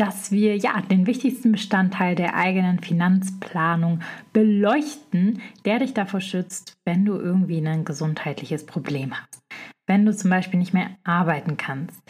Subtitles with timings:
[0.00, 4.00] dass wir ja den wichtigsten Bestandteil der eigenen Finanzplanung
[4.32, 9.42] beleuchten, der dich davor schützt, wenn du irgendwie ein gesundheitliches Problem hast.
[9.86, 12.00] Wenn du zum Beispiel nicht mehr arbeiten kannst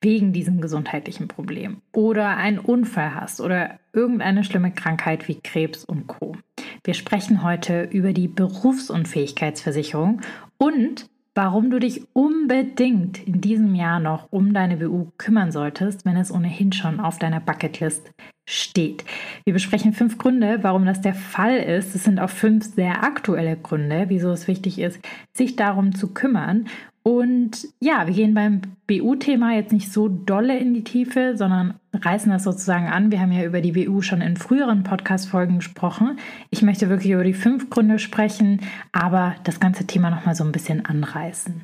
[0.00, 6.06] wegen diesem gesundheitlichen Problem oder einen Unfall hast oder irgendeine schlimme Krankheit wie Krebs und
[6.06, 6.36] Co.
[6.84, 10.20] Wir sprechen heute über die Berufsunfähigkeitsversicherung
[10.56, 11.10] und
[11.42, 16.30] warum du dich unbedingt in diesem Jahr noch um deine BU kümmern solltest, wenn es
[16.30, 18.10] ohnehin schon auf deiner Bucketlist
[18.46, 19.06] steht.
[19.44, 21.94] Wir besprechen fünf Gründe, warum das der Fall ist.
[21.94, 25.00] Es sind auch fünf sehr aktuelle Gründe, wieso es wichtig ist,
[25.34, 26.68] sich darum zu kümmern.
[27.02, 32.30] Und ja, wir gehen beim BU-Thema jetzt nicht so dolle in die Tiefe, sondern reißen
[32.30, 33.10] das sozusagen an.
[33.10, 36.18] Wir haben ja über die BU schon in früheren Podcast-Folgen gesprochen.
[36.50, 38.60] Ich möchte wirklich über die fünf Gründe sprechen,
[38.92, 41.62] aber das ganze Thema nochmal so ein bisschen anreißen.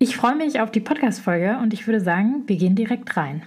[0.00, 3.42] Ich freue mich auf die Podcast-Folge und ich würde sagen, wir gehen direkt rein.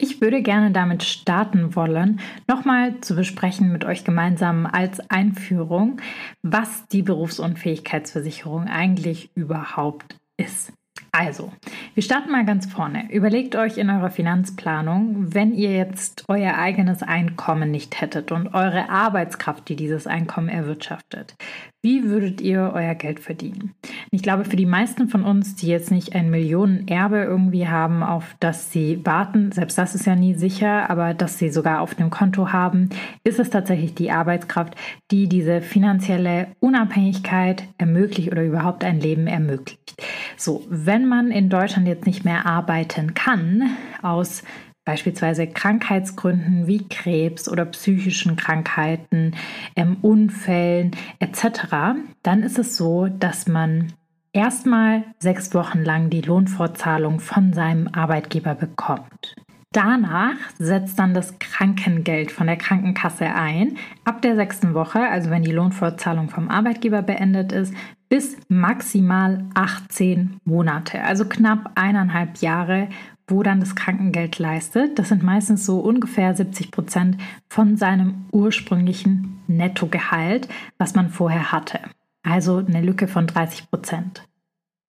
[0.00, 6.00] Ich würde gerne damit starten wollen, nochmal zu besprechen mit euch gemeinsam als Einführung,
[6.42, 10.77] was die Berufsunfähigkeitsversicherung eigentlich überhaupt ist.
[11.12, 11.52] Also,
[11.94, 13.10] wir starten mal ganz vorne.
[13.10, 18.90] Überlegt euch in eurer Finanzplanung, wenn ihr jetzt euer eigenes Einkommen nicht hättet und eure
[18.90, 21.34] Arbeitskraft, die dieses Einkommen erwirtschaftet,
[21.80, 23.74] wie würdet ihr euer Geld verdienen?
[24.10, 28.34] Ich glaube, für die meisten von uns, die jetzt nicht ein Millionenerbe irgendwie haben, auf
[28.40, 32.10] das sie warten, selbst das ist ja nie sicher, aber dass sie sogar auf dem
[32.10, 32.90] Konto haben,
[33.22, 34.74] ist es tatsächlich die Arbeitskraft,
[35.12, 40.02] die diese finanzielle Unabhängigkeit ermöglicht oder überhaupt ein Leben ermöglicht.
[40.36, 44.42] So, wenn man in Deutschland jetzt nicht mehr arbeiten kann, aus
[44.84, 49.34] beispielsweise Krankheitsgründen wie Krebs oder psychischen Krankheiten,
[49.76, 53.92] ähm, Unfällen etc., dann ist es so, dass man
[54.32, 59.36] erstmal sechs Wochen lang die Lohnfortzahlung von seinem Arbeitgeber bekommt.
[59.72, 63.76] Danach setzt dann das Krankengeld von der Krankenkasse ein.
[64.04, 67.74] Ab der sechsten Woche, also wenn die Lohnfortzahlung vom Arbeitgeber beendet ist,
[68.08, 72.88] bis maximal 18 Monate, also knapp eineinhalb Jahre,
[73.26, 74.98] wo dann das Krankengeld leistet.
[74.98, 77.18] Das sind meistens so ungefähr 70 Prozent
[77.50, 80.48] von seinem ursprünglichen Nettogehalt,
[80.78, 81.80] was man vorher hatte.
[82.22, 84.26] Also eine Lücke von 30 Prozent.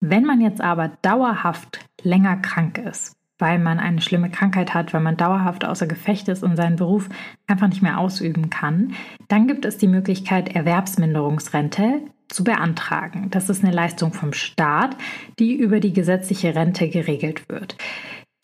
[0.00, 5.00] Wenn man jetzt aber dauerhaft länger krank ist, weil man eine schlimme Krankheit hat, weil
[5.00, 7.08] man dauerhaft außer Gefecht ist und seinen Beruf
[7.46, 8.92] einfach nicht mehr ausüben kann,
[9.28, 13.28] dann gibt es die Möglichkeit, Erwerbsminderungsrente zu beantragen.
[13.30, 14.96] Das ist eine Leistung vom Staat,
[15.38, 17.76] die über die gesetzliche Rente geregelt wird.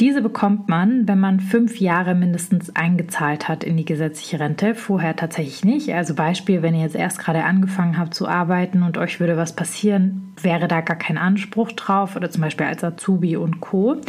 [0.00, 5.14] Diese bekommt man, wenn man fünf Jahre mindestens eingezahlt hat in die gesetzliche Rente, vorher
[5.14, 5.94] tatsächlich nicht.
[5.94, 9.54] Also Beispiel, wenn ihr jetzt erst gerade angefangen habt zu arbeiten und euch würde was
[9.54, 14.00] passieren, wäre da gar kein Anspruch drauf oder zum Beispiel als Azubi und Co.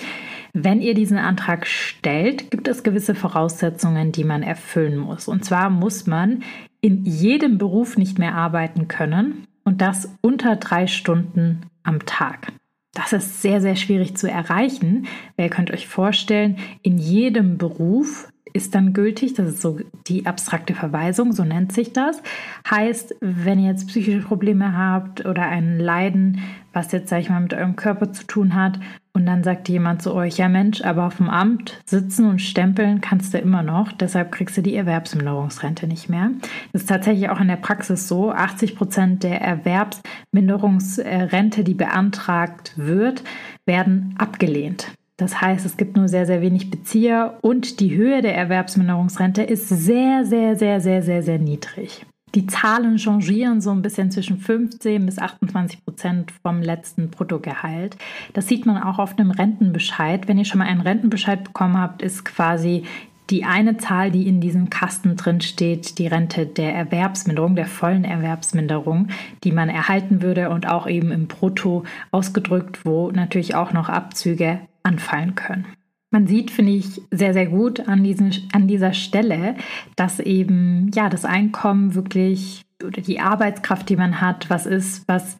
[0.57, 5.27] Wenn ihr diesen Antrag stellt, gibt es gewisse Voraussetzungen, die man erfüllen muss.
[5.27, 6.43] Und zwar muss man
[6.79, 12.53] in jedem Beruf nicht mehr arbeiten können und das unter drei Stunden am Tag.
[12.93, 18.29] Das ist sehr, sehr schwierig zu erreichen, weil ihr könnt euch vorstellen, in jedem Beruf
[18.53, 19.33] ist dann gültig.
[19.33, 22.23] Das ist so die abstrakte Verweisung, so nennt sich das.
[22.69, 26.39] Heißt, wenn ihr jetzt psychische Probleme habt oder ein Leiden,
[26.71, 28.79] was jetzt, sag ich mal, mit eurem Körper zu tun hat,
[29.15, 33.01] und dann sagt jemand zu euch, ja Mensch, aber auf dem Amt sitzen und stempeln
[33.01, 36.31] kannst du immer noch, deshalb kriegst du die Erwerbsminderungsrente nicht mehr.
[36.73, 38.31] Das ist tatsächlich auch in der Praxis so.
[38.31, 43.23] 80 Prozent der Erwerbsminderungsrente, die beantragt wird,
[43.65, 44.91] werden abgelehnt.
[45.17, 49.69] Das heißt, es gibt nur sehr, sehr wenig Bezieher und die Höhe der Erwerbsminderungsrente ist
[49.69, 52.05] sehr, sehr, sehr, sehr, sehr, sehr niedrig.
[52.35, 57.95] Die Zahlen changieren so ein bisschen zwischen 15 bis 28 Prozent vom letzten Bruttogehalt.
[58.33, 60.27] Das sieht man auch auf einem Rentenbescheid.
[60.27, 62.83] Wenn ihr schon mal einen Rentenbescheid bekommen habt, ist quasi
[63.29, 68.03] die eine Zahl, die in diesem Kasten drin steht, die Rente der Erwerbsminderung, der vollen
[68.03, 69.07] Erwerbsminderung,
[69.45, 74.59] die man erhalten würde und auch eben im Brutto ausgedrückt, wo natürlich auch noch Abzüge
[74.83, 75.65] anfallen können.
[76.15, 79.55] Man sieht, finde ich, sehr, sehr gut an, diesen, an dieser Stelle,
[79.97, 85.35] dass eben ja das Einkommen wirklich oder die Arbeitskraft, die man hat, was ist, was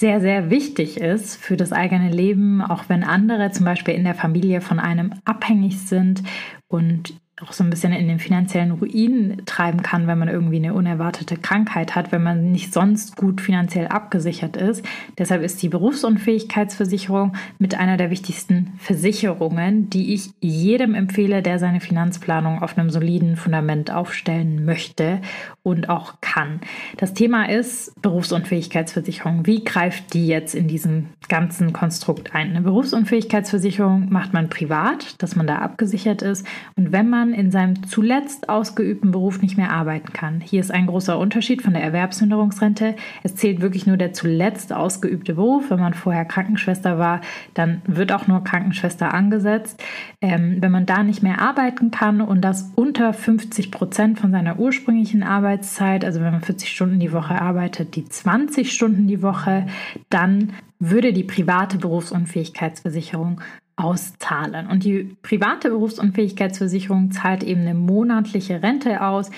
[0.00, 4.14] sehr, sehr wichtig ist für das eigene Leben, auch wenn andere zum Beispiel in der
[4.14, 6.22] Familie von einem abhängig sind
[6.68, 7.12] und
[7.42, 11.36] auch so ein bisschen in den finanziellen Ruin treiben kann, wenn man irgendwie eine unerwartete
[11.36, 14.84] Krankheit hat, wenn man nicht sonst gut finanziell abgesichert ist.
[15.18, 21.80] Deshalb ist die Berufsunfähigkeitsversicherung mit einer der wichtigsten Versicherungen, die ich jedem empfehle, der seine
[21.80, 25.20] Finanzplanung auf einem soliden Fundament aufstellen möchte
[25.64, 26.60] und auch kann.
[26.98, 29.44] Das Thema ist Berufsunfähigkeitsversicherung.
[29.44, 32.50] Wie greift die jetzt in diesem ganzen Konstrukt ein?
[32.50, 36.46] Eine Berufsunfähigkeitsversicherung macht man privat, dass man da abgesichert ist.
[36.76, 40.40] Und wenn man in seinem zuletzt ausgeübten Beruf nicht mehr arbeiten kann.
[40.40, 42.96] Hier ist ein großer Unterschied von der Erwerbsminderungsrente.
[43.22, 45.70] Es zählt wirklich nur der zuletzt ausgeübte Beruf.
[45.70, 47.20] Wenn man vorher Krankenschwester war,
[47.54, 49.82] dann wird auch nur Krankenschwester angesetzt.
[50.20, 54.58] Ähm, wenn man da nicht mehr arbeiten kann und das unter 50 Prozent von seiner
[54.58, 59.66] ursprünglichen Arbeitszeit, also wenn man 40 Stunden die Woche arbeitet, die 20 Stunden die Woche,
[60.10, 63.40] dann würde die private Berufsunfähigkeitsversicherung
[63.76, 64.66] auszahlen.
[64.66, 69.30] Und die private Berufsunfähigkeitsversicherung zahlt eben eine monatliche Rente aus,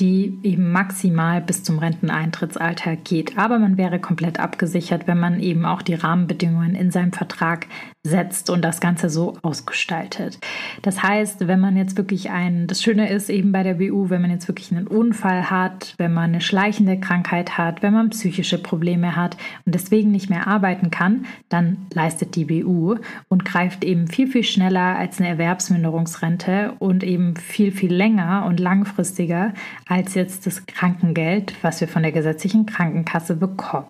[0.00, 3.38] die eben maximal bis zum Renteneintrittsalter geht.
[3.38, 7.68] Aber man wäre komplett abgesichert, wenn man eben auch die Rahmenbedingungen in seinem Vertrag
[8.06, 10.38] setzt und das Ganze so ausgestaltet.
[10.82, 14.20] Das heißt, wenn man jetzt wirklich ein, das Schöne ist eben bei der BU, wenn
[14.20, 18.58] man jetzt wirklich einen Unfall hat, wenn man eine schleichende Krankheit hat, wenn man psychische
[18.58, 22.96] Probleme hat und deswegen nicht mehr arbeiten kann, dann leistet die BU
[23.28, 28.60] und greift eben viel, viel schneller als eine Erwerbsminderungsrente und eben viel, viel länger und
[28.60, 29.54] langfristiger
[29.88, 33.86] als jetzt das Krankengeld, was wir von der gesetzlichen Krankenkasse bekommen.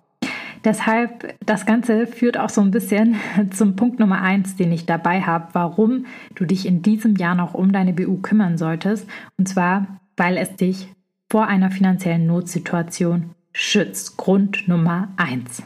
[0.65, 3.15] Deshalb, das Ganze führt auch so ein bisschen
[3.51, 7.53] zum Punkt Nummer eins, den ich dabei habe, warum du dich in diesem Jahr noch
[7.53, 9.07] um deine BU kümmern solltest.
[9.37, 10.89] Und zwar, weil es dich
[11.31, 14.17] vor einer finanziellen Notsituation schützt.
[14.17, 15.63] Grund Nummer eins.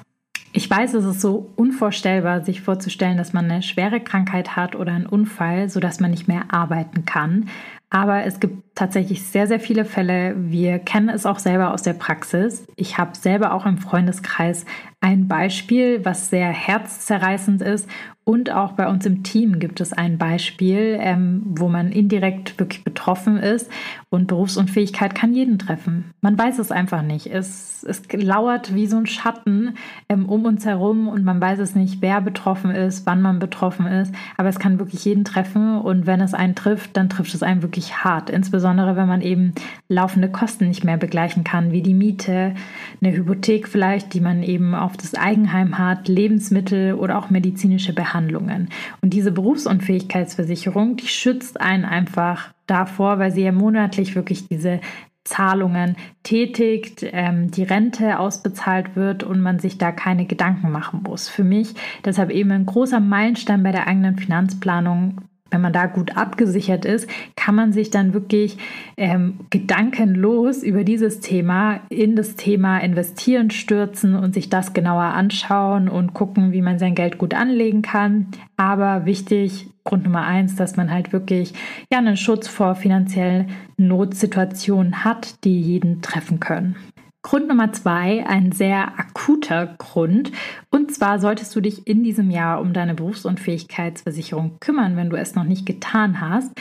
[0.51, 4.91] Ich weiß, es ist so unvorstellbar, sich vorzustellen, dass man eine schwere Krankheit hat oder
[4.91, 7.49] einen Unfall, sodass man nicht mehr arbeiten kann.
[7.91, 10.35] Aber es gibt tatsächlich sehr, sehr viele Fälle.
[10.37, 12.67] Wir kennen es auch selber aus der Praxis.
[12.75, 14.65] Ich habe selber auch im Freundeskreis
[15.01, 17.89] ein Beispiel, was sehr herzzerreißend ist.
[18.23, 22.83] Und auch bei uns im Team gibt es ein Beispiel, ähm, wo man indirekt wirklich
[22.83, 23.71] betroffen ist.
[24.11, 26.11] Und Berufsunfähigkeit kann jeden treffen.
[26.21, 27.27] Man weiß es einfach nicht.
[27.27, 29.75] Es, es lauert wie so ein Schatten
[30.07, 33.85] ähm, um uns herum und man weiß es nicht, wer betroffen ist, wann man betroffen
[33.85, 34.13] ist.
[34.37, 35.79] Aber es kann wirklich jeden treffen.
[35.79, 38.29] Und wenn es einen trifft, dann trifft es einen wirklich hart.
[38.29, 39.53] Insbesondere wenn man eben
[39.87, 42.55] laufende Kosten nicht mehr begleichen kann, wie die Miete,
[43.01, 48.19] eine Hypothek vielleicht, die man eben auf das Eigenheim hat, Lebensmittel oder auch medizinische Behandlung.
[48.19, 48.69] Handlungen.
[49.01, 54.79] Und diese Berufsunfähigkeitsversicherung, die schützt einen einfach davor, weil sie ja monatlich wirklich diese
[55.23, 61.29] Zahlungen tätigt, ähm, die Rente ausbezahlt wird und man sich da keine Gedanken machen muss.
[61.29, 65.21] Für mich deshalb eben ein großer Meilenstein bei der eigenen Finanzplanung,
[65.51, 68.57] wenn man da gut abgesichert ist, kann man sich dann wirklich
[68.97, 75.89] ähm, gedankenlos über dieses Thema in das Thema investieren stürzen und sich das genauer anschauen
[75.89, 78.27] und gucken, wie man sein Geld gut anlegen kann.
[78.57, 81.51] Aber wichtig, Grund Nummer eins, dass man halt wirklich
[81.91, 86.75] ja einen Schutz vor finanziellen Notsituationen hat, die jeden treffen können.
[87.23, 90.31] Grund Nummer zwei, ein sehr akuter Grund.
[90.69, 95.33] Und zwar solltest du dich in diesem Jahr um deine Berufsunfähigkeitsversicherung kümmern, wenn du es
[95.33, 96.51] noch nicht getan hast,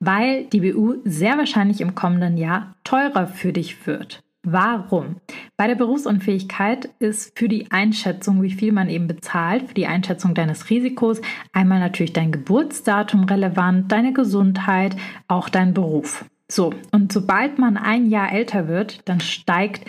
[0.00, 4.22] weil die BU sehr wahrscheinlich im kommenden Jahr teurer für dich wird.
[4.50, 5.16] Warum?
[5.58, 10.32] Bei der Berufsunfähigkeit ist für die Einschätzung, wie viel man eben bezahlt, für die Einschätzung
[10.34, 11.20] deines Risikos
[11.52, 16.24] einmal natürlich dein Geburtsdatum relevant, deine Gesundheit, auch dein Beruf.
[16.50, 19.86] So, und sobald man ein Jahr älter wird, dann steigt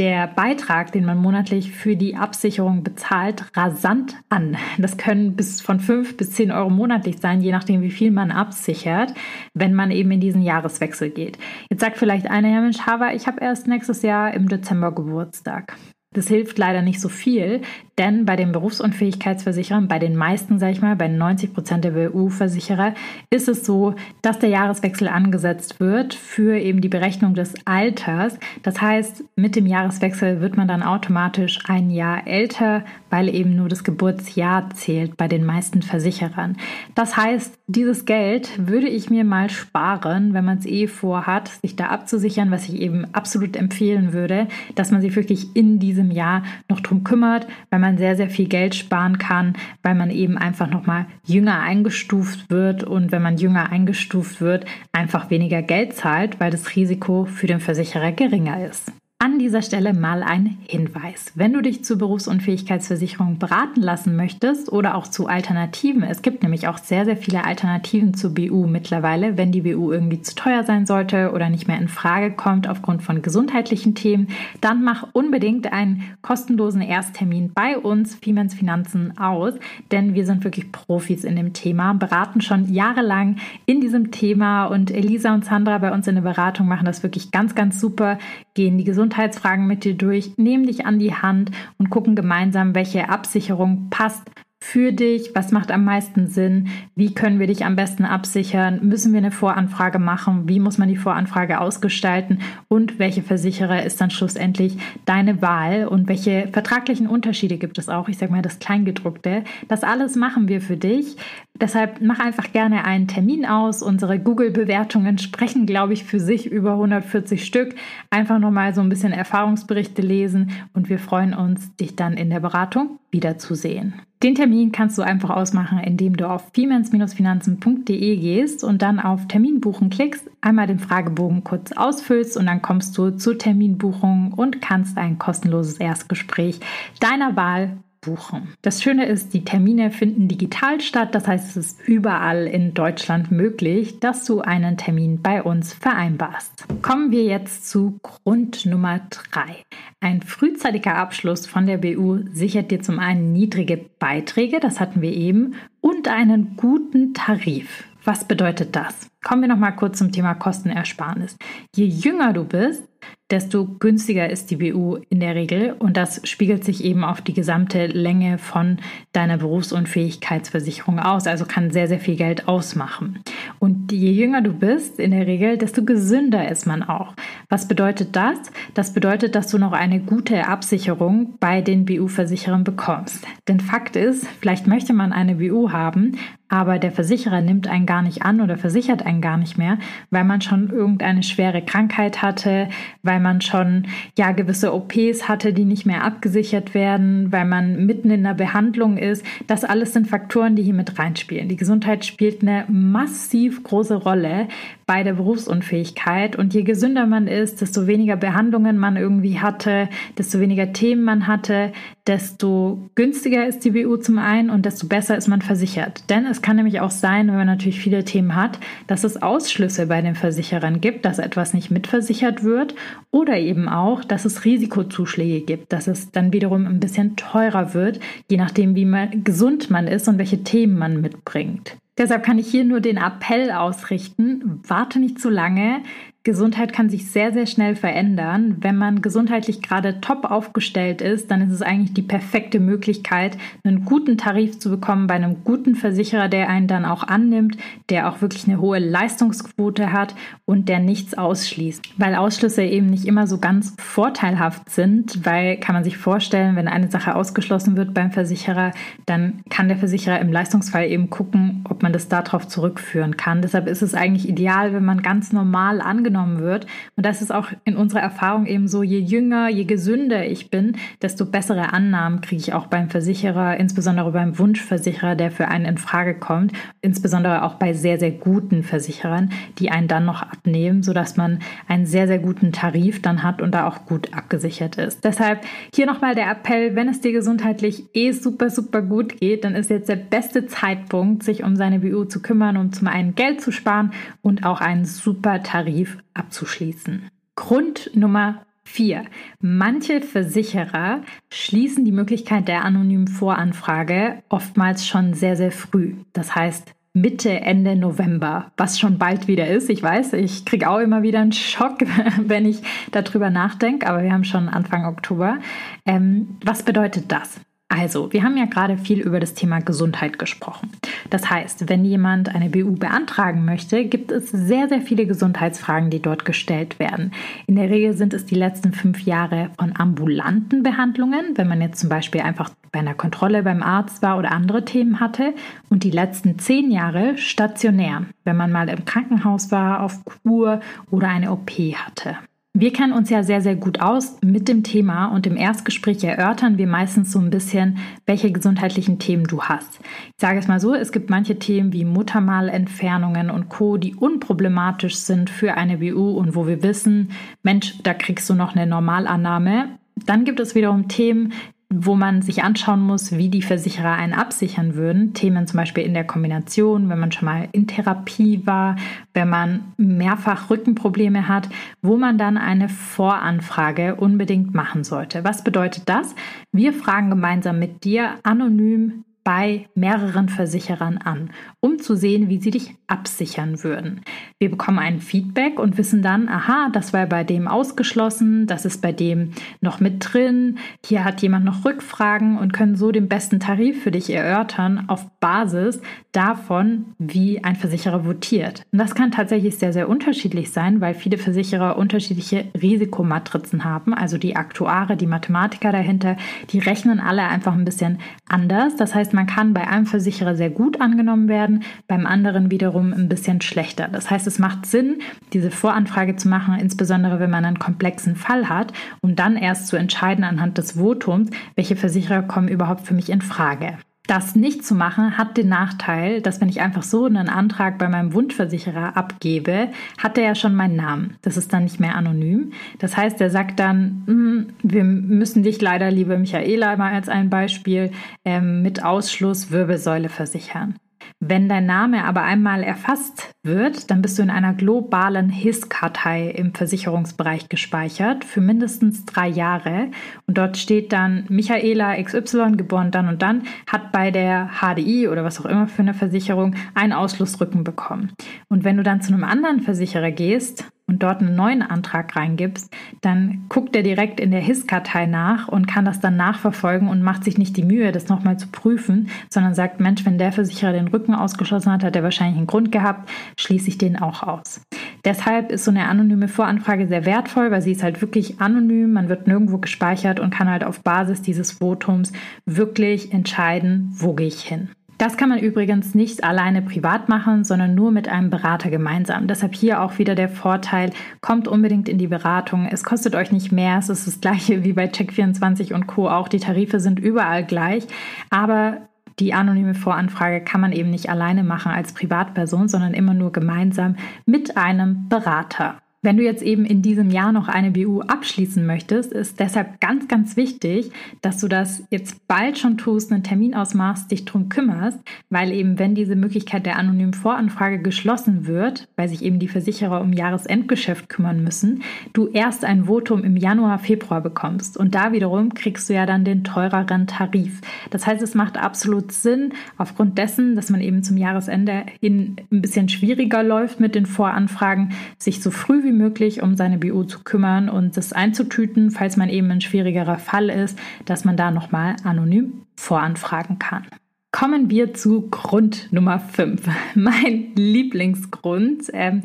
[0.00, 4.56] der Beitrag, den man monatlich für die Absicherung bezahlt, rasant an.
[4.78, 8.30] Das können bis von 5 bis 10 Euro monatlich sein, je nachdem, wie viel man
[8.30, 9.12] absichert,
[9.52, 11.36] wenn man eben in diesen Jahreswechsel geht.
[11.68, 15.76] Jetzt sagt vielleicht einer, ja Mensch, Hava, ich habe erst nächstes Jahr im Dezember Geburtstag.
[16.12, 17.60] Das hilft leider nicht so viel,
[17.96, 22.94] denn bei den Berufsunfähigkeitsversicherern, bei den meisten, sage ich mal, bei 90 Prozent der BU-Versicherer,
[23.28, 28.38] ist es so, dass der Jahreswechsel angesetzt wird für eben die Berechnung des Alters.
[28.62, 33.68] Das heißt, mit dem Jahreswechsel wird man dann automatisch ein Jahr älter, weil eben nur
[33.68, 36.56] das Geburtsjahr zählt bei den meisten Versicherern.
[36.96, 41.76] Das heißt, dieses Geld würde ich mir mal sparen, wenn man es eh vorhat, sich
[41.76, 46.42] da abzusichern, was ich eben absolut empfehlen würde, dass man sich wirklich in diesem Jahr
[46.68, 50.68] noch drum kümmert, weil man sehr, sehr viel Geld sparen kann, weil man eben einfach
[50.68, 56.50] nochmal jünger eingestuft wird und wenn man jünger eingestuft wird, einfach weniger Geld zahlt, weil
[56.50, 58.92] das Risiko für den Versicherer geringer ist.
[59.22, 61.32] An dieser Stelle mal ein Hinweis.
[61.34, 66.68] Wenn du dich zur Berufsunfähigkeitsversicherung beraten lassen möchtest oder auch zu Alternativen, es gibt nämlich
[66.68, 70.86] auch sehr, sehr viele Alternativen zur BU mittlerweile, wenn die BU irgendwie zu teuer sein
[70.86, 74.28] sollte oder nicht mehr in Frage kommt aufgrund von gesundheitlichen Themen,
[74.62, 79.52] dann mach unbedingt einen kostenlosen Ersttermin bei uns, Femens Finanzen, aus,
[79.92, 83.36] denn wir sind wirklich Profis in dem Thema, beraten schon jahrelang
[83.66, 87.30] in diesem Thema und Elisa und Sandra bei uns in der Beratung machen das wirklich
[87.30, 88.18] ganz, ganz super,
[88.54, 92.76] gehen die Gesundheit Gesundheitsfragen mit dir durch, nehmen dich an die Hand und gucken gemeinsam,
[92.76, 94.22] welche Absicherung passt
[94.62, 95.32] für dich?
[95.34, 96.68] Was macht am meisten Sinn?
[96.94, 98.78] Wie können wir dich am besten absichern?
[98.82, 100.48] Müssen wir eine Voranfrage machen?
[100.48, 102.38] Wie muss man die Voranfrage ausgestalten?
[102.68, 104.76] Und welche Versicherer ist dann schlussendlich
[105.06, 105.88] deine Wahl?
[105.88, 108.08] Und welche vertraglichen Unterschiede gibt es auch?
[108.08, 109.42] Ich sage mal das Kleingedruckte.
[109.66, 111.16] Das alles machen wir für dich.
[111.60, 113.82] Deshalb mach einfach gerne einen Termin aus.
[113.82, 117.74] Unsere Google-Bewertungen sprechen, glaube ich, für sich über 140 Stück.
[118.08, 122.40] Einfach nochmal so ein bisschen Erfahrungsberichte lesen und wir freuen uns, dich dann in der
[122.40, 123.94] Beratung wiederzusehen.
[124.22, 129.60] Den Termin kannst du einfach ausmachen, indem du auf femens-finanzen.de gehst und dann auf Termin
[129.60, 134.98] buchen klickst, einmal den Fragebogen kurz ausfüllst und dann kommst du zur Terminbuchung und kannst
[134.98, 136.60] ein kostenloses Erstgespräch
[137.00, 138.54] deiner Wahl buchen.
[138.62, 143.30] Das Schöne ist, die Termine finden digital statt, das heißt, es ist überall in Deutschland
[143.30, 146.66] möglich, dass du einen Termin bei uns vereinbarst.
[146.82, 149.64] Kommen wir jetzt zu Grund Nummer 3.
[150.00, 155.12] Ein frühzeitiger Abschluss von der BU sichert dir zum einen niedrige Beiträge, das hatten wir
[155.12, 157.84] eben, und einen guten Tarif.
[158.04, 159.10] Was bedeutet das?
[159.22, 161.36] Kommen wir noch mal kurz zum Thema Kostenersparnis.
[161.76, 162.82] Je jünger du bist,
[163.30, 167.32] desto günstiger ist die BU in der Regel und das spiegelt sich eben auf die
[167.32, 168.78] gesamte Länge von
[169.12, 173.20] deiner Berufsunfähigkeitsversicherung aus, also kann sehr, sehr viel Geld ausmachen.
[173.58, 177.14] Und je jünger du bist in der Regel, desto gesünder ist man auch.
[177.48, 178.38] Was bedeutet das?
[178.74, 183.24] Das bedeutet, dass du noch eine gute Absicherung bei den BU-Versicherern bekommst.
[183.48, 186.16] Denn Fakt ist, vielleicht möchte man eine BU haben,
[186.50, 189.78] aber der Versicherer nimmt einen gar nicht an oder versichert einen gar nicht mehr,
[190.10, 192.68] weil man schon irgendeine schwere Krankheit hatte,
[193.02, 193.86] weil man schon
[194.18, 198.98] ja gewisse OPs hatte, die nicht mehr abgesichert werden, weil man mitten in der Behandlung
[198.98, 199.24] ist.
[199.46, 201.48] Das alles sind Faktoren, die hier mit reinspielen.
[201.48, 204.48] Die Gesundheit spielt eine massiv große Rolle
[204.86, 209.88] bei der Berufsunfähigkeit und je gesünder man ist, desto weniger Behandlungen man irgendwie hatte,
[210.18, 211.70] desto weniger Themen man hatte,
[212.10, 216.10] desto günstiger ist die BU zum einen und desto besser ist man versichert.
[216.10, 219.86] Denn es kann nämlich auch sein, wenn man natürlich viele Themen hat, dass es Ausschlüsse
[219.86, 222.74] bei den Versicherern gibt, dass etwas nicht mitversichert wird
[223.12, 228.00] oder eben auch, dass es Risikozuschläge gibt, dass es dann wiederum ein bisschen teurer wird,
[228.28, 231.76] je nachdem, wie man, gesund man ist und welche Themen man mitbringt.
[231.96, 235.82] Deshalb kann ich hier nur den Appell ausrichten, warte nicht zu lange,
[236.22, 238.56] Gesundheit kann sich sehr, sehr schnell verändern.
[238.60, 243.86] Wenn man gesundheitlich gerade top aufgestellt ist, dann ist es eigentlich die perfekte Möglichkeit, einen
[243.86, 247.56] guten Tarif zu bekommen bei einem guten Versicherer, der einen dann auch annimmt,
[247.88, 251.94] der auch wirklich eine hohe Leistungsquote hat und der nichts ausschließt.
[251.96, 256.68] Weil Ausschlüsse eben nicht immer so ganz vorteilhaft sind, weil kann man sich vorstellen, wenn
[256.68, 258.72] eine Sache ausgeschlossen wird beim Versicherer,
[259.06, 263.40] dann kann der Versicherer im Leistungsfall eben gucken, ob man das darauf zurückführen kann.
[263.40, 266.66] Deshalb ist es eigentlich ideal, wenn man ganz normal angenommen angenommen wird.
[266.96, 270.76] Und das ist auch in unserer Erfahrung eben so, je jünger, je gesünder ich bin,
[271.02, 275.78] desto bessere Annahmen kriege ich auch beim Versicherer, insbesondere beim Wunschversicherer, der für einen in
[275.78, 281.16] Frage kommt, insbesondere auch bei sehr, sehr guten Versicherern, die einen dann noch abnehmen, sodass
[281.16, 281.38] man
[281.68, 285.04] einen sehr, sehr guten Tarif dann hat und da auch gut abgesichert ist.
[285.04, 285.40] Deshalb
[285.74, 289.70] hier nochmal der Appell, wenn es dir gesundheitlich eh super, super gut geht, dann ist
[289.70, 293.52] jetzt der beste Zeitpunkt, sich um seine BU zu kümmern, um zum einen Geld zu
[293.52, 297.08] sparen und auch einen super Tarif abzuschließen.
[297.36, 299.04] Grund Nummer 4.
[299.40, 305.96] Manche Versicherer schließen die Möglichkeit der anonymen Voranfrage oftmals schon sehr, sehr früh.
[306.12, 309.70] Das heißt, Mitte, Ende November, was schon bald wieder ist.
[309.70, 311.78] Ich weiß, ich kriege auch immer wieder einen Schock,
[312.20, 315.38] wenn ich darüber nachdenke, aber wir haben schon Anfang Oktober.
[315.86, 317.40] Ähm, was bedeutet das?
[317.72, 320.72] Also, wir haben ja gerade viel über das Thema Gesundheit gesprochen.
[321.08, 326.02] Das heißt, wenn jemand eine BU beantragen möchte, gibt es sehr, sehr viele Gesundheitsfragen, die
[326.02, 327.12] dort gestellt werden.
[327.46, 331.78] In der Regel sind es die letzten fünf Jahre von ambulanten Behandlungen, wenn man jetzt
[331.78, 335.32] zum Beispiel einfach bei einer Kontrolle beim Arzt war oder andere Themen hatte,
[335.68, 340.60] und die letzten zehn Jahre stationär, wenn man mal im Krankenhaus war, auf Kur
[340.90, 342.16] oder eine OP hatte.
[342.52, 346.58] Wir kennen uns ja sehr, sehr gut aus mit dem Thema und im Erstgespräch erörtern
[346.58, 349.78] wir meistens so ein bisschen, welche gesundheitlichen Themen du hast.
[349.78, 354.96] Ich sage es mal so, es gibt manche Themen wie Muttermalentfernungen und Co., die unproblematisch
[354.96, 357.12] sind für eine BU und wo wir wissen,
[357.44, 359.78] Mensch, da kriegst du noch eine Normalannahme.
[360.06, 361.32] Dann gibt es wiederum Themen,
[361.72, 365.14] wo man sich anschauen muss, wie die Versicherer einen absichern würden.
[365.14, 368.74] Themen zum Beispiel in der Kombination, wenn man schon mal in Therapie war,
[369.14, 371.48] wenn man mehrfach Rückenprobleme hat,
[371.80, 375.22] wo man dann eine Voranfrage unbedingt machen sollte.
[375.22, 376.16] Was bedeutet das?
[376.50, 382.50] Wir fragen gemeinsam mit dir anonym bei mehreren Versicherern an, um zu sehen, wie sie
[382.50, 384.00] dich absichern würden.
[384.40, 388.82] Wir bekommen ein Feedback und wissen dann, aha, das war bei dem ausgeschlossen, das ist
[388.82, 393.38] bei dem noch mit drin, hier hat jemand noch Rückfragen und können so den besten
[393.38, 398.64] Tarif für dich erörtern auf Basis davon, wie ein Versicherer votiert.
[398.72, 404.18] Und das kann tatsächlich sehr, sehr unterschiedlich sein, weil viele Versicherer unterschiedliche Risikomatrizen haben, also
[404.18, 406.16] die Aktuare, die Mathematiker dahinter,
[406.48, 408.74] die rechnen alle einfach ein bisschen anders.
[408.74, 412.94] Das heißt, heißt, man kann bei einem Versicherer sehr gut angenommen werden, beim anderen wiederum
[412.94, 413.86] ein bisschen schlechter.
[413.86, 415.02] Das heißt, es macht Sinn,
[415.34, 418.72] diese Voranfrage zu machen, insbesondere wenn man einen komplexen Fall hat,
[419.02, 423.20] um dann erst zu entscheiden anhand des Votums, welche Versicherer kommen überhaupt für mich in
[423.20, 423.76] Frage.
[424.10, 427.88] Das nicht zu machen hat den Nachteil, dass wenn ich einfach so einen Antrag bei
[427.88, 431.16] meinem Wunschversicherer abgebe, hat er ja schon meinen Namen.
[431.22, 432.50] Das ist dann nicht mehr anonym.
[432.80, 437.30] Das heißt, er sagt dann, hm, wir müssen dich leider, liebe Michaela, mal als ein
[437.30, 437.92] Beispiel
[438.24, 440.74] ähm, mit Ausschluss Wirbelsäule versichern.
[441.18, 446.54] Wenn dein Name aber einmal erfasst wird, dann bist du in einer globalen HIS-Kartei im
[446.54, 449.90] Versicherungsbereich gespeichert für mindestens drei Jahre.
[450.26, 455.24] Und dort steht dann Michaela XY, geboren dann und dann, hat bei der HDI oder
[455.24, 458.12] was auch immer für eine Versicherung einen Ausschlussrücken bekommen.
[458.48, 462.74] Und wenn du dann zu einem anderen Versicherer gehst und dort einen neuen Antrag reingibst,
[463.00, 467.24] dann guckt er direkt in der HIS-Kartei nach und kann das dann nachverfolgen und macht
[467.24, 470.88] sich nicht die Mühe, das nochmal zu prüfen, sondern sagt, Mensch, wenn der Versicherer den
[470.88, 474.60] Rücken ausgeschlossen hat, hat er wahrscheinlich einen Grund gehabt, schließe ich den auch aus.
[475.04, 479.08] Deshalb ist so eine anonyme Voranfrage sehr wertvoll, weil sie ist halt wirklich anonym, man
[479.08, 482.12] wird nirgendwo gespeichert und kann halt auf Basis dieses Votums
[482.44, 484.68] wirklich entscheiden, wo gehe ich hin.
[485.00, 489.28] Das kann man übrigens nicht alleine privat machen, sondern nur mit einem Berater gemeinsam.
[489.28, 490.90] Deshalb hier auch wieder der Vorteil,
[491.22, 492.68] kommt unbedingt in die Beratung.
[492.70, 496.10] Es kostet euch nicht mehr, es ist das gleiche wie bei Check24 und Co.
[496.10, 497.86] Auch die Tarife sind überall gleich,
[498.28, 498.76] aber
[499.18, 503.96] die anonyme Voranfrage kann man eben nicht alleine machen als Privatperson, sondern immer nur gemeinsam
[504.26, 505.78] mit einem Berater.
[506.02, 510.08] Wenn du jetzt eben in diesem Jahr noch eine BU abschließen möchtest, ist deshalb ganz,
[510.08, 514.98] ganz wichtig, dass du das jetzt bald schon tust, einen Termin ausmachst, dich drum kümmerst,
[515.28, 520.00] weil eben, wenn diese Möglichkeit der anonymen Voranfrage geschlossen wird, weil sich eben die Versicherer
[520.00, 521.82] um Jahresendgeschäft kümmern müssen,
[522.14, 524.78] du erst ein Votum im Januar, Februar bekommst.
[524.78, 527.60] Und da wiederum kriegst du ja dann den teureren Tarif.
[527.90, 532.62] Das heißt, es macht absolut Sinn, aufgrund dessen, dass man eben zum Jahresende hin ein
[532.62, 537.02] bisschen schwieriger läuft mit den Voranfragen, sich so früh wie wie möglich um seine BU
[537.02, 541.50] zu kümmern und das einzutüten, falls man eben ein schwierigerer Fall ist, dass man da
[541.50, 543.86] nochmal anonym voranfragen kann.
[544.30, 546.62] Kommen wir zu Grund Nummer 5.
[546.94, 548.84] Mein Lieblingsgrund.
[548.92, 549.22] Ähm,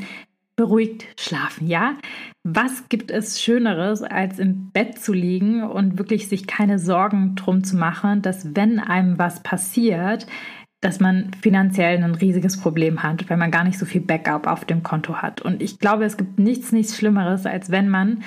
[0.56, 1.96] beruhigt schlafen, ja?
[2.44, 7.66] Was gibt es Schöneres, als im Bett zu liegen und wirklich sich keine Sorgen drum
[7.66, 10.28] zu machen, dass wenn einem was passiert,
[10.86, 14.66] dass man finanziell ein riesiges Problem hat, weil man gar nicht so viel Backup auf
[14.66, 15.42] dem Konto hat.
[15.42, 18.24] Und ich glaube, es gibt nichts, nichts Schlimmeres, als wenn man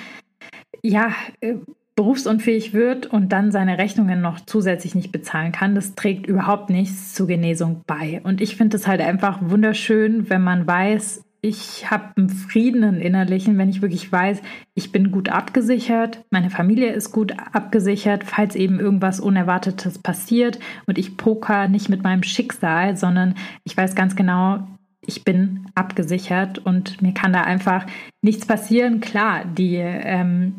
[0.82, 1.54] ja äh,
[1.94, 5.76] berufsunfähig wird und dann seine Rechnungen noch zusätzlich nicht bezahlen kann.
[5.76, 8.20] Das trägt überhaupt nichts zur Genesung bei.
[8.24, 13.00] Und ich finde es halt einfach wunderschön, wenn man weiß, ich habe einen Frieden, einen
[13.00, 14.42] innerlichen, wenn ich wirklich weiß,
[14.74, 20.98] ich bin gut abgesichert, meine Familie ist gut abgesichert, falls eben irgendwas Unerwartetes passiert und
[20.98, 24.66] ich poker nicht mit meinem Schicksal, sondern ich weiß ganz genau,
[25.00, 27.86] ich bin abgesichert und mir kann da einfach
[28.20, 29.00] nichts passieren.
[29.00, 30.56] Klar, die ähm,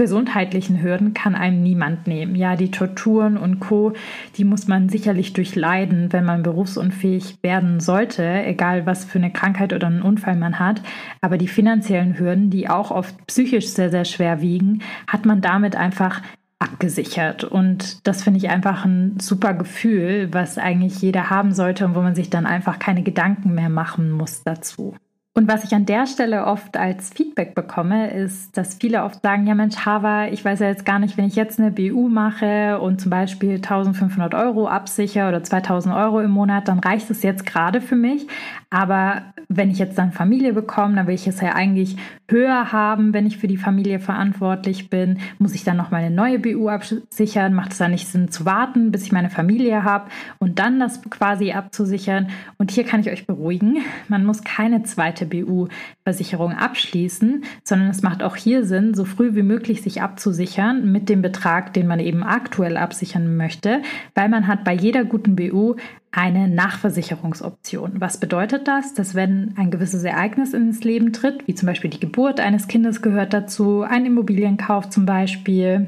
[0.00, 2.34] gesundheitlichen Hürden kann einem niemand nehmen.
[2.34, 3.92] Ja, die Torturen und Co,
[4.38, 9.74] die muss man sicherlich durchleiden, wenn man berufsunfähig werden sollte, egal was für eine Krankheit
[9.74, 10.80] oder einen Unfall man hat.
[11.20, 15.76] Aber die finanziellen Hürden, die auch oft psychisch sehr, sehr schwer wiegen, hat man damit
[15.76, 16.22] einfach
[16.58, 17.44] abgesichert.
[17.44, 22.00] Und das finde ich einfach ein super Gefühl, was eigentlich jeder haben sollte und wo
[22.00, 24.96] man sich dann einfach keine Gedanken mehr machen muss dazu.
[25.40, 29.46] Und was ich an der Stelle oft als Feedback bekomme, ist, dass viele oft sagen,
[29.46, 32.78] ja Mensch, Hava, ich weiß ja jetzt gar nicht, wenn ich jetzt eine BU mache
[32.78, 37.46] und zum Beispiel 1500 Euro absichere oder 2000 Euro im Monat, dann reicht es jetzt
[37.46, 38.26] gerade für mich.
[38.70, 41.96] Aber wenn ich jetzt dann Familie bekomme, dann will ich es ja eigentlich
[42.28, 45.18] höher haben, wenn ich für die Familie verantwortlich bin.
[45.38, 47.52] Muss ich dann nochmal eine neue BU absichern?
[47.52, 51.02] Macht es dann nicht Sinn zu warten, bis ich meine Familie habe und dann das
[51.10, 52.28] quasi abzusichern?
[52.58, 58.22] Und hier kann ich euch beruhigen, man muss keine zweite BU-Versicherung abschließen, sondern es macht
[58.22, 62.22] auch hier Sinn, so früh wie möglich sich abzusichern mit dem Betrag, den man eben
[62.22, 63.82] aktuell absichern möchte,
[64.14, 65.74] weil man hat bei jeder guten BU
[66.12, 68.00] eine Nachversicherungsoption.
[68.00, 68.94] Was bedeutet das?
[68.94, 73.00] Dass wenn ein gewisses Ereignis ins Leben tritt, wie zum Beispiel die Geburt eines Kindes
[73.00, 75.86] gehört dazu, ein Immobilienkauf zum Beispiel,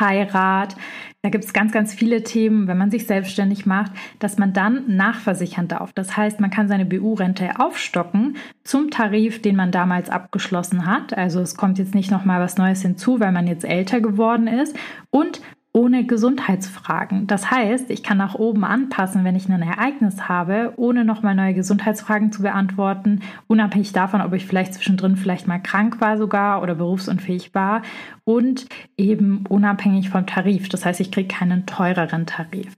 [0.00, 0.76] Heirat,
[1.22, 4.96] da gibt es ganz, ganz viele Themen, wenn man sich selbstständig macht, dass man dann
[4.96, 5.92] nachversichern darf.
[5.92, 11.16] Das heißt, man kann seine BU-Rente aufstocken zum Tarif, den man damals abgeschlossen hat.
[11.16, 14.76] Also es kommt jetzt nicht nochmal was Neues hinzu, weil man jetzt älter geworden ist.
[15.10, 15.40] Und
[15.78, 17.28] ohne Gesundheitsfragen.
[17.28, 21.54] Das heißt, ich kann nach oben anpassen, wenn ich ein Ereignis habe, ohne nochmal neue
[21.54, 26.74] Gesundheitsfragen zu beantworten, unabhängig davon, ob ich vielleicht zwischendrin vielleicht mal krank war sogar oder
[26.74, 27.82] berufsunfähig war
[28.24, 30.68] und eben unabhängig vom Tarif.
[30.68, 32.76] Das heißt, ich kriege keinen teureren Tarif.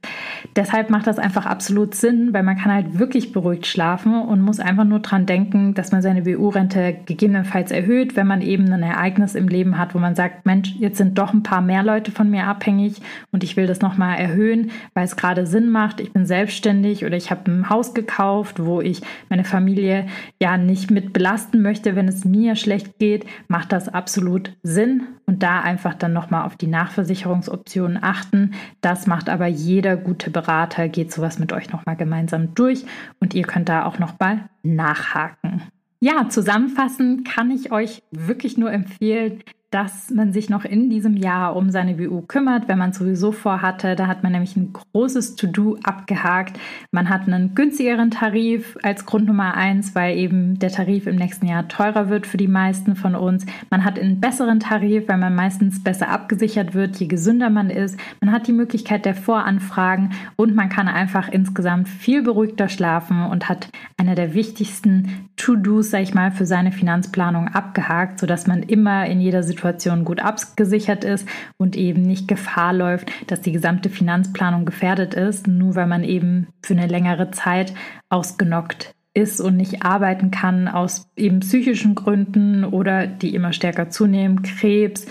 [0.55, 4.61] Deshalb macht das einfach absolut Sinn, weil man kann halt wirklich beruhigt schlafen und muss
[4.61, 9.35] einfach nur dran denken, dass man seine BU-Rente gegebenenfalls erhöht, wenn man eben ein Ereignis
[9.35, 12.29] im Leben hat, wo man sagt, Mensch, jetzt sind doch ein paar mehr Leute von
[12.29, 12.90] mir abhängig
[13.33, 16.01] und ich will das nochmal erhöhen, weil es gerade Sinn macht.
[16.01, 20.07] Ich bin selbstständig oder ich habe ein Haus gekauft, wo ich meine Familie
[20.41, 25.43] ja nicht mit belasten möchte, wenn es mir schlecht geht, macht das absolut Sinn und
[25.43, 28.53] da einfach dann nochmal auf die Nachversicherungsoptionen achten.
[28.81, 32.85] Das macht aber jeder gute Berater, geht sowas mit euch nochmal gemeinsam durch
[33.21, 35.63] und ihr könnt da auch nochmal nachhaken.
[36.01, 41.55] Ja, zusammenfassend kann ich euch wirklich nur empfehlen, dass man sich noch in diesem Jahr
[41.55, 43.95] um seine BU kümmert, wenn man sowieso vorhatte.
[43.95, 46.59] Da hat man nämlich ein großes To-Do abgehakt.
[46.91, 51.47] Man hat einen günstigeren Tarif als Grund Nummer eins, weil eben der Tarif im nächsten
[51.47, 53.47] Jahr teurer wird für die meisten von uns.
[53.71, 57.97] Man hat einen besseren Tarif, weil man meistens besser abgesichert wird, je gesünder man ist.
[58.21, 63.49] Man hat die Möglichkeit der Voranfragen und man kann einfach insgesamt viel beruhigter schlafen und
[63.49, 69.07] hat einer der wichtigsten To-Dos, sag ich mal, für seine Finanzplanung abgehakt, sodass man immer
[69.07, 73.91] in jeder Situation Situation gut abgesichert ist und eben nicht Gefahr läuft, dass die gesamte
[73.91, 77.75] Finanzplanung gefährdet ist, nur weil man eben für eine längere Zeit
[78.09, 84.43] ausgenockt ist und nicht arbeiten kann aus eben psychischen Gründen oder die immer stärker zunehmen,
[84.43, 85.07] Krebs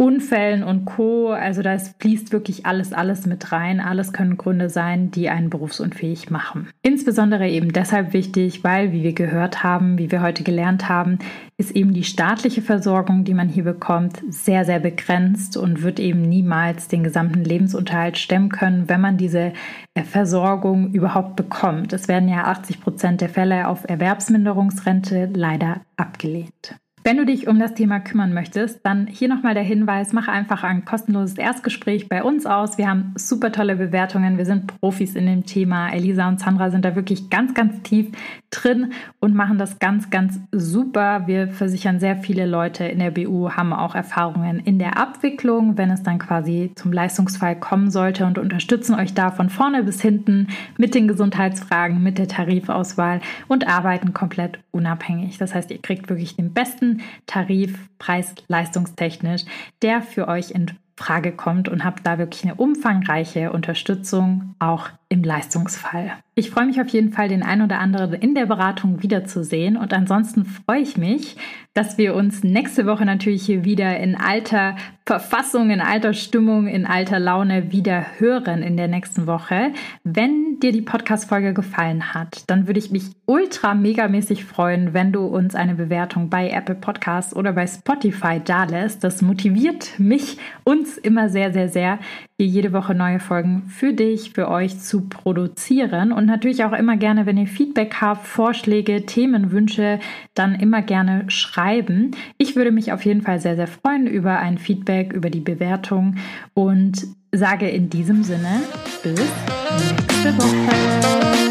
[0.00, 1.30] Unfällen und Co.
[1.30, 3.80] Also da fließt wirklich alles, alles mit rein.
[3.80, 6.68] Alles können Gründe sein, die einen berufsunfähig machen.
[6.82, 11.18] Insbesondere eben deshalb wichtig, weil, wie wir gehört haben, wie wir heute gelernt haben,
[11.56, 16.22] ist eben die staatliche Versorgung, die man hier bekommt, sehr, sehr begrenzt und wird eben
[16.22, 19.52] niemals den gesamten Lebensunterhalt stemmen können, wenn man diese
[19.94, 21.92] äh, Versorgung überhaupt bekommt.
[21.92, 26.76] Es werden ja 80 Prozent der Fälle auf Erwerbsminderungsrente leider abgelehnt.
[27.08, 30.62] Wenn du dich um das Thema kümmern möchtest, dann hier nochmal der Hinweis, mache einfach
[30.62, 32.76] ein kostenloses Erstgespräch bei uns aus.
[32.76, 35.88] Wir haben super tolle Bewertungen, wir sind Profis in dem Thema.
[35.88, 38.08] Elisa und Sandra sind da wirklich ganz, ganz tief
[38.50, 41.26] drin und machen das ganz, ganz super.
[41.26, 45.90] Wir versichern sehr viele Leute in der BU, haben auch Erfahrungen in der Abwicklung, wenn
[45.90, 50.48] es dann quasi zum Leistungsfall kommen sollte und unterstützen euch da von vorne bis hinten
[50.76, 55.38] mit den Gesundheitsfragen, mit der Tarifauswahl und arbeiten komplett unabhängig.
[55.38, 59.44] Das heißt, ihr kriegt wirklich den besten Tarif, preis-leistungstechnisch,
[59.82, 65.22] der für euch in Frage kommt und habt da wirklich eine umfangreiche Unterstützung auch im
[65.22, 66.12] Leistungsfall.
[66.38, 69.76] Ich freue mich auf jeden Fall, den ein oder anderen in der Beratung wiederzusehen.
[69.76, 71.36] Und ansonsten freue ich mich,
[71.74, 76.86] dass wir uns nächste Woche natürlich hier wieder in alter Verfassung, in alter Stimmung, in
[76.86, 79.72] alter Laune wieder hören in der nächsten Woche.
[80.04, 85.26] Wenn dir die Podcast-Folge gefallen hat, dann würde ich mich ultra megamäßig freuen, wenn du
[85.26, 89.02] uns eine Bewertung bei Apple Podcasts oder bei Spotify dalässt.
[89.02, 91.98] Das motiviert mich, uns immer sehr, sehr, sehr,
[92.40, 96.12] hier jede Woche neue Folgen für dich, für euch zu produzieren.
[96.12, 99.98] Und natürlich auch immer gerne, wenn ihr Feedback habt, Vorschläge, Themenwünsche,
[100.34, 102.12] dann immer gerne schreiben.
[102.36, 106.14] Ich würde mich auf jeden Fall sehr, sehr freuen über ein Feedback, über die Bewertung
[106.54, 108.62] und sage in diesem Sinne
[109.02, 111.47] bis nächste Woche.